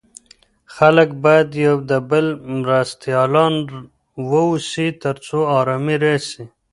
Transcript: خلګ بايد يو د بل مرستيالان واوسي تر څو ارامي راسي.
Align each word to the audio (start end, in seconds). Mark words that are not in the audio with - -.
خلګ 0.75 1.09
بايد 1.23 1.49
يو 1.65 1.75
د 1.89 1.91
بل 2.09 2.25
مرستيالان 2.57 3.53
واوسي 4.29 4.87
تر 5.03 5.15
څو 5.27 5.39
ارامي 5.59 5.95
راسي. 6.03 6.43